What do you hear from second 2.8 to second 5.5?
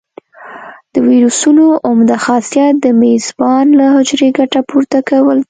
د میزبان له حجرې ګټه پورته کول دي.